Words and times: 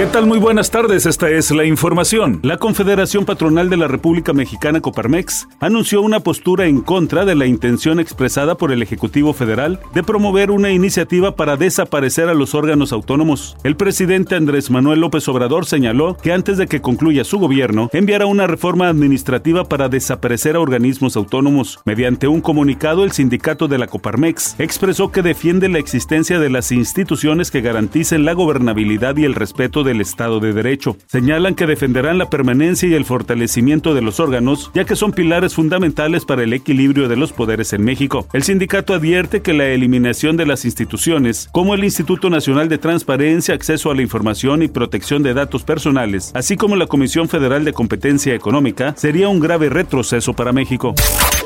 ¿Qué 0.00 0.06
tal? 0.06 0.24
Muy 0.24 0.38
buenas 0.38 0.70
tardes, 0.70 1.04
esta 1.04 1.28
es 1.28 1.50
la 1.50 1.66
información. 1.66 2.40
La 2.42 2.56
Confederación 2.56 3.26
Patronal 3.26 3.68
de 3.68 3.76
la 3.76 3.86
República 3.86 4.32
Mexicana 4.32 4.80
Coparmex 4.80 5.46
anunció 5.60 6.00
una 6.00 6.20
postura 6.20 6.64
en 6.64 6.80
contra 6.80 7.26
de 7.26 7.34
la 7.34 7.44
intención 7.44 8.00
expresada 8.00 8.54
por 8.54 8.72
el 8.72 8.80
Ejecutivo 8.80 9.34
Federal 9.34 9.78
de 9.92 10.02
promover 10.02 10.52
una 10.52 10.70
iniciativa 10.70 11.36
para 11.36 11.58
desaparecer 11.58 12.30
a 12.30 12.34
los 12.34 12.54
órganos 12.54 12.94
autónomos. 12.94 13.58
El 13.62 13.76
presidente 13.76 14.36
Andrés 14.36 14.70
Manuel 14.70 15.00
López 15.00 15.28
Obrador 15.28 15.66
señaló 15.66 16.16
que 16.16 16.32
antes 16.32 16.56
de 16.56 16.66
que 16.66 16.80
concluya 16.80 17.22
su 17.22 17.38
gobierno, 17.38 17.90
enviará 17.92 18.24
una 18.24 18.46
reforma 18.46 18.88
administrativa 18.88 19.68
para 19.68 19.90
desaparecer 19.90 20.56
a 20.56 20.60
organismos 20.60 21.14
autónomos. 21.14 21.78
Mediante 21.84 22.26
un 22.26 22.40
comunicado, 22.40 23.04
el 23.04 23.12
sindicato 23.12 23.68
de 23.68 23.76
la 23.76 23.86
Coparmex 23.86 24.56
expresó 24.60 25.12
que 25.12 25.20
defiende 25.20 25.68
la 25.68 25.78
existencia 25.78 26.38
de 26.38 26.48
las 26.48 26.72
instituciones 26.72 27.50
que 27.50 27.60
garanticen 27.60 28.24
la 28.24 28.32
gobernabilidad 28.32 29.14
y 29.18 29.26
el 29.26 29.34
respeto 29.34 29.84
de 29.84 29.89
del 29.90 30.00
Estado 30.00 30.38
de 30.40 30.52
Derecho. 30.52 30.96
Señalan 31.06 31.54
que 31.54 31.66
defenderán 31.66 32.18
la 32.18 32.30
permanencia 32.30 32.88
y 32.88 32.94
el 32.94 33.04
fortalecimiento 33.04 33.92
de 33.92 34.02
los 34.02 34.20
órganos, 34.20 34.70
ya 34.72 34.84
que 34.84 34.96
son 34.96 35.12
pilares 35.12 35.54
fundamentales 35.54 36.24
para 36.24 36.44
el 36.44 36.52
equilibrio 36.52 37.08
de 37.08 37.16
los 37.16 37.32
poderes 37.32 37.72
en 37.72 37.82
México. 37.82 38.26
El 38.32 38.44
sindicato 38.44 38.94
advierte 38.94 39.42
que 39.42 39.52
la 39.52 39.66
eliminación 39.66 40.36
de 40.36 40.46
las 40.46 40.64
instituciones, 40.64 41.48
como 41.52 41.74
el 41.74 41.82
Instituto 41.82 42.30
Nacional 42.30 42.68
de 42.68 42.78
Transparencia, 42.78 43.54
Acceso 43.54 43.90
a 43.90 43.94
la 43.94 44.02
Información 44.02 44.62
y 44.62 44.68
Protección 44.68 45.22
de 45.22 45.34
Datos 45.34 45.64
Personales, 45.64 46.30
así 46.34 46.56
como 46.56 46.76
la 46.76 46.86
Comisión 46.86 47.28
Federal 47.28 47.64
de 47.64 47.72
Competencia 47.72 48.34
Económica, 48.34 48.94
sería 48.96 49.28
un 49.28 49.40
grave 49.40 49.68
retroceso 49.68 50.34
para 50.34 50.52
México. 50.52 50.94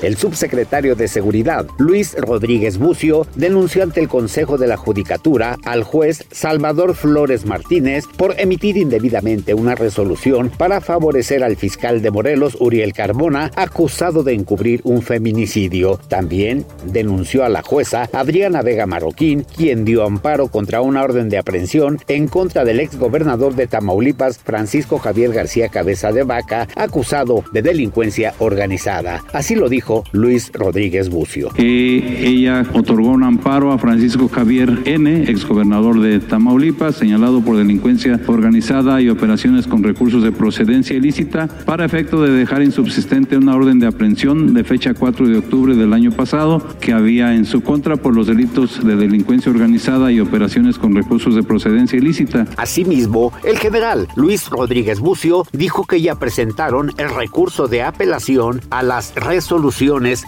El 0.04 0.18
subsecretario 0.18 0.96
de 0.96 1.08
Seguridad, 1.08 1.66
Luis 1.78 2.14
Rodríguez 2.18 2.76
Bucio, 2.76 3.26
denunció 3.36 3.82
ante 3.82 4.00
el 4.00 4.08
Consejo 4.08 4.58
de 4.58 4.66
la 4.66 4.76
Judicatura 4.76 5.56
al 5.64 5.82
juez 5.82 6.26
Salvador 6.30 6.94
Flores 6.94 7.46
Martínez 7.46 8.04
por 8.18 8.38
emitir 8.38 8.76
indebidamente 8.76 9.54
una 9.54 9.74
resolución 9.74 10.50
para 10.50 10.82
favorecer 10.82 11.42
al 11.42 11.56
fiscal 11.56 12.02
de 12.02 12.10
Morelos, 12.10 12.58
Uriel 12.60 12.92
Carbona, 12.92 13.50
acusado 13.56 14.22
de 14.22 14.34
encubrir 14.34 14.82
un 14.84 15.00
feminicidio. 15.00 15.98
También 16.08 16.66
denunció 16.84 17.42
a 17.42 17.48
la 17.48 17.62
jueza 17.62 18.06
Adriana 18.12 18.60
Vega 18.60 18.84
Marroquín, 18.84 19.46
quien 19.56 19.86
dio 19.86 20.04
amparo 20.04 20.48
contra 20.48 20.82
una 20.82 21.02
orden 21.02 21.30
de 21.30 21.38
aprehensión 21.38 21.98
en 22.08 22.28
contra 22.28 22.66
del 22.66 22.80
ex 22.80 22.98
gobernador 22.98 23.54
de 23.54 23.68
Tamaulipas, 23.68 24.36
Francisco 24.36 24.98
Javier 24.98 25.32
García 25.32 25.70
Cabeza 25.70 26.12
de 26.12 26.24
Vaca, 26.24 26.68
acusado 26.76 27.42
de 27.52 27.62
delincuencia 27.62 28.34
organizada. 28.38 29.24
Así 29.32 29.54
lo 29.54 29.70
dijo 29.70 29.93
Luis 30.12 30.50
Rodríguez 30.52 31.08
Bucio. 31.08 31.50
ella 31.56 32.66
otorgó 32.72 33.10
un 33.10 33.22
amparo 33.22 33.72
a 33.72 33.78
Francisco 33.78 34.28
Javier 34.28 34.80
N., 34.84 35.24
ex 35.28 35.46
gobernador 35.46 36.00
de 36.00 36.18
Tamaulipas, 36.20 36.96
señalado 36.96 37.40
por 37.42 37.56
delincuencia 37.56 38.20
organizada 38.26 39.00
y 39.00 39.08
operaciones 39.08 39.66
con 39.66 39.82
recursos 39.82 40.22
de 40.22 40.32
procedencia 40.32 40.96
ilícita 40.96 41.48
para 41.66 41.84
efecto 41.84 42.22
de 42.22 42.30
dejar 42.30 42.62
insubsistente 42.62 43.36
una 43.36 43.54
orden 43.54 43.78
de 43.78 43.86
aprehensión 43.86 44.54
de 44.54 44.64
fecha 44.64 44.94
4 44.94 45.28
de 45.28 45.38
octubre 45.38 45.76
del 45.76 45.92
año 45.92 46.10
pasado 46.10 46.62
que 46.80 46.92
había 46.92 47.34
en 47.34 47.44
su 47.44 47.62
contra 47.62 47.96
por 47.96 48.14
los 48.14 48.26
delitos 48.26 48.84
de 48.84 48.96
delincuencia 48.96 49.52
organizada 49.52 50.10
y 50.10 50.20
operaciones 50.20 50.78
con 50.78 50.94
recursos 50.94 51.34
de 51.34 51.42
procedencia 51.42 51.98
ilícita. 51.98 52.46
Asimismo, 52.56 53.32
el 53.44 53.58
general 53.58 54.08
Luis 54.16 54.48
Rodríguez 54.48 55.00
Bucio 55.00 55.44
dijo 55.52 55.84
que 55.84 56.00
ya 56.00 56.14
presentaron 56.16 56.92
el 56.96 57.14
recurso 57.14 57.68
de 57.68 57.82
apelación 57.82 58.60
a 58.70 58.82
las 58.82 59.14
resoluciones 59.14 59.83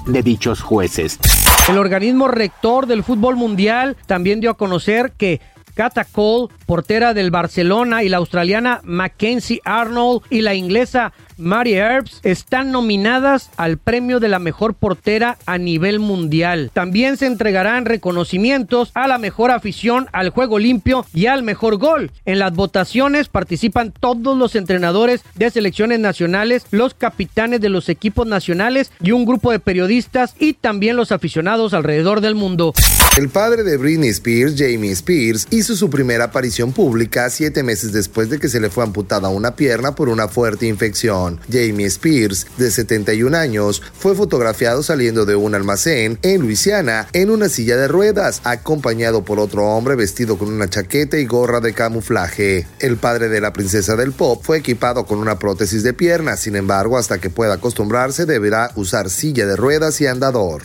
de 0.06 0.22
dichos 0.22 0.60
jueces. 0.60 1.18
El 1.68 1.78
organismo 1.78 2.28
rector 2.28 2.86
del 2.86 3.02
fútbol 3.02 3.36
mundial 3.36 3.96
también 4.06 4.40
dio 4.40 4.50
a 4.50 4.56
conocer 4.56 5.12
que 5.16 5.40
Cata 5.76 6.04
Cole, 6.04 6.48
portera 6.64 7.12
del 7.12 7.30
Barcelona, 7.30 8.02
y 8.02 8.08
la 8.08 8.16
australiana 8.16 8.80
Mackenzie 8.82 9.60
Arnold 9.64 10.22
y 10.30 10.40
la 10.40 10.54
inglesa 10.54 11.12
Mary 11.36 11.74
Herbs 11.74 12.20
están 12.22 12.72
nominadas 12.72 13.50
al 13.58 13.76
premio 13.76 14.20
de 14.20 14.28
la 14.28 14.38
mejor 14.38 14.72
portera 14.72 15.36
a 15.44 15.58
nivel 15.58 15.98
mundial. 15.98 16.70
También 16.72 17.18
se 17.18 17.26
entregarán 17.26 17.84
reconocimientos 17.84 18.90
a 18.94 19.06
la 19.06 19.18
mejor 19.18 19.50
afición 19.50 20.08
al 20.12 20.30
juego 20.30 20.58
limpio 20.58 21.04
y 21.12 21.26
al 21.26 21.42
mejor 21.42 21.76
gol. 21.76 22.10
En 22.24 22.38
las 22.38 22.54
votaciones 22.54 23.28
participan 23.28 23.92
todos 23.92 24.36
los 24.36 24.56
entrenadores 24.56 25.22
de 25.34 25.50
selecciones 25.50 26.00
nacionales, 26.00 26.64
los 26.70 26.94
capitanes 26.94 27.60
de 27.60 27.68
los 27.68 27.90
equipos 27.90 28.26
nacionales 28.26 28.90
y 29.02 29.12
un 29.12 29.26
grupo 29.26 29.52
de 29.52 29.60
periodistas 29.60 30.34
y 30.38 30.54
también 30.54 30.96
los 30.96 31.12
aficionados 31.12 31.74
alrededor 31.74 32.22
del 32.22 32.34
mundo. 32.34 32.72
El 33.16 33.30
padre 33.30 33.62
de 33.62 33.78
Britney 33.78 34.10
Spears, 34.10 34.56
Jamie 34.58 34.92
Spears, 34.92 35.46
hizo 35.48 35.74
su 35.74 35.88
primera 35.88 36.24
aparición 36.24 36.74
pública 36.74 37.30
siete 37.30 37.62
meses 37.62 37.90
después 37.90 38.28
de 38.28 38.38
que 38.38 38.50
se 38.50 38.60
le 38.60 38.68
fue 38.68 38.84
amputada 38.84 39.30
una 39.30 39.56
pierna 39.56 39.94
por 39.94 40.10
una 40.10 40.28
fuerte 40.28 40.66
infección. 40.66 41.40
Jamie 41.50 41.86
Spears, 41.86 42.46
de 42.58 42.70
71 42.70 43.34
años, 43.34 43.80
fue 43.98 44.14
fotografiado 44.14 44.82
saliendo 44.82 45.24
de 45.24 45.34
un 45.34 45.54
almacén 45.54 46.18
en 46.20 46.42
Luisiana 46.42 47.08
en 47.14 47.30
una 47.30 47.48
silla 47.48 47.78
de 47.78 47.88
ruedas, 47.88 48.42
acompañado 48.44 49.24
por 49.24 49.40
otro 49.40 49.64
hombre 49.64 49.96
vestido 49.96 50.36
con 50.36 50.52
una 50.52 50.68
chaqueta 50.68 51.16
y 51.16 51.24
gorra 51.24 51.60
de 51.60 51.72
camuflaje. 51.72 52.66
El 52.80 52.98
padre 52.98 53.30
de 53.30 53.40
la 53.40 53.54
princesa 53.54 53.96
del 53.96 54.12
pop 54.12 54.42
fue 54.44 54.58
equipado 54.58 55.06
con 55.06 55.20
una 55.20 55.38
prótesis 55.38 55.82
de 55.82 55.94
pierna, 55.94 56.36
sin 56.36 56.54
embargo, 56.54 56.98
hasta 56.98 57.16
que 57.16 57.30
pueda 57.30 57.54
acostumbrarse 57.54 58.26
deberá 58.26 58.72
usar 58.74 59.08
silla 59.08 59.46
de 59.46 59.56
ruedas 59.56 60.02
y 60.02 60.06
andador. 60.06 60.64